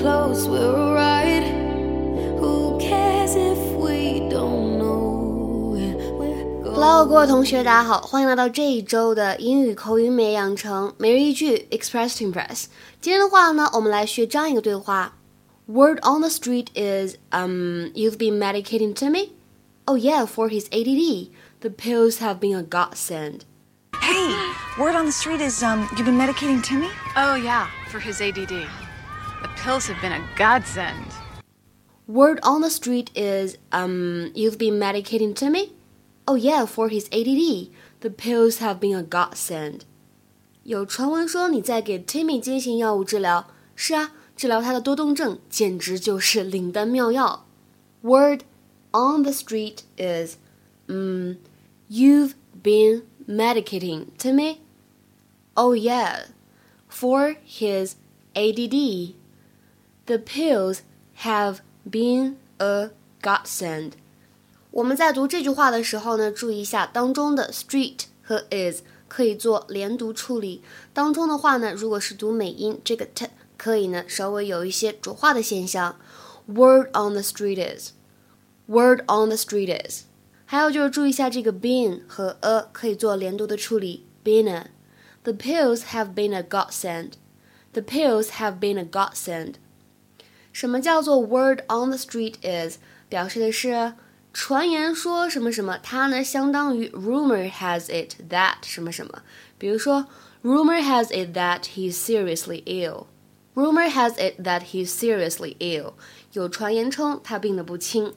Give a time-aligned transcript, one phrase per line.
[0.00, 0.80] close, we're.
[2.38, 5.76] Who cares if we don't know?
[6.64, 12.64] Hello，各位同学，大家好，欢迎来到这一周的英语口语美养成每日一句 Express to Impress。
[13.00, 15.16] 今天的话呢，我们来学这样一个对话
[15.66, 19.32] ：Word on the street is, um, you've been medicating Timmy?
[19.84, 21.28] Oh yeah, for his ADD,
[21.60, 23.40] the pills have been a godsend.
[24.00, 24.34] Hey,
[24.78, 26.88] word on the street is, um, you've been medicating Timmy?
[27.14, 28.66] Oh yeah, for his ADD
[29.59, 31.11] The pills have been a godsend.
[32.07, 35.73] Word on the street is, um, you've been medicating Timmy?
[36.27, 37.69] Oh yeah, for his ADD.
[38.01, 39.81] The pills have been a godsend.
[40.63, 43.47] 有传闻说你在给 Timmy 进行药物治疗。
[43.75, 47.45] 是啊，治疗他的多动症简直就是灵丹妙药。
[48.01, 48.41] Word
[48.91, 50.37] on the street is,
[50.87, 51.37] um,
[51.89, 54.59] you've been medicating Timmy?
[55.55, 56.27] Oh yeah,
[56.87, 57.95] for his
[58.33, 59.15] ADD.
[60.05, 60.79] The pills
[61.21, 61.57] have
[61.89, 63.93] been a godsend.
[64.71, 70.61] 我们在读这句话的时候呢，注意一下当中的 street 和 is 可以做连读处理。
[70.93, 75.97] 当中的话呢，如果是读美音，这个 t 可以呢稍微有一些浊化的现象。
[76.47, 77.91] Word on the street is,
[78.67, 80.03] word on the street is。
[80.45, 84.05] 还有就是注意一下这个 been 和 a 可以做连读的处理。
[84.23, 84.69] Been a,
[85.23, 87.13] the pills have been a godsend.
[87.73, 89.53] The pills have been a godsend.
[90.52, 92.76] 什么叫做 word on the street is？
[93.08, 93.94] 表示的是
[94.32, 99.22] 传言说什么什么，它呢相当于 rumor has it that 什么什么。
[99.58, 100.06] 比如说
[100.42, 103.06] ，rumor has it that he's seriously ill。
[103.54, 105.94] Rumor has it that he's seriously ill。
[106.32, 108.14] 有传言称他病得不轻。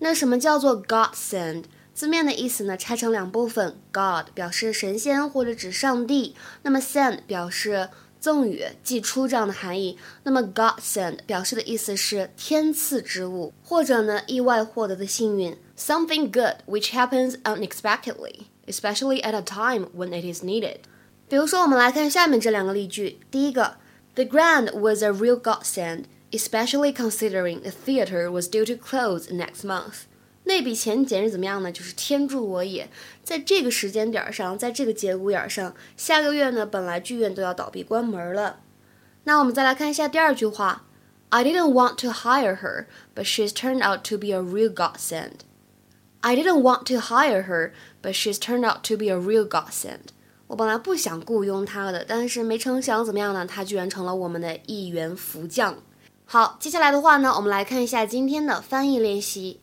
[0.00, 1.64] 那什么叫做 God send？
[1.94, 7.88] 字面的意思呢拆成两部分，God 表示神仙或者指上帝，那么 send 表示
[8.19, 9.97] 赠予、寄出这样的含义。
[10.23, 20.77] 那么 God send 表示的意思是天赐之物，或者呢意外获得的幸运，something good which happens unexpectedly, especially at a time when it is needed。
[21.27, 23.19] 比如说，我们来看下面这两个例句。
[23.31, 23.77] 第一个，
[24.15, 30.03] The grant was a real godsend, especially considering the theater was due to close next month。
[30.46, 31.72] 那笔钱简直怎么样呢？
[31.72, 32.88] 就是天助我也！
[33.24, 38.60] 在这个时间点上，在这个节骨眼上，下个月呢，本来剧院都要倒闭关门了。
[39.24, 40.84] 那我们再来看一下第二句话
[41.30, 45.40] ：I didn't want to hire her, but she's turned out to be a real godsend.
[46.20, 50.12] I didn't want to hire her, but she's turned out to be a real godsend.
[50.46, 53.44] 我本来不想雇佣她的，但是没成想怎么样呢？
[53.44, 55.76] 她居然成了我们的一员福将。
[56.24, 59.58] 好，接下来的话呢，我们来看一下今天的翻译练习。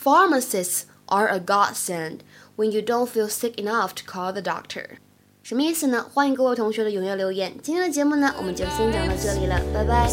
[0.00, 2.22] Pharmacists are a godsend
[2.54, 4.82] when you don't feel sick enough to call the doctor.
[4.82, 4.98] doctor。
[5.42, 6.06] 什么意思呢？
[6.14, 7.52] 欢迎各位同学的踊跃留言。
[7.60, 10.08] 今天的节目呢，我们就先讲到这里了，拜拜。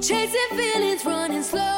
[0.00, 1.77] chasing feelings running slow